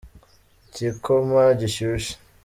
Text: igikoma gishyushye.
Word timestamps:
igikoma 0.67 1.43
gishyushye. 1.59 2.13